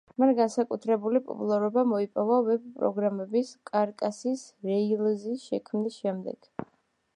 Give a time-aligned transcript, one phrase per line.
[0.21, 6.53] მან განსაკუთრებული პოპულარობა მოიპოვა ვებ-პროგრამირების კარკასის–„რეილზის“–შექმნის შემდეგ.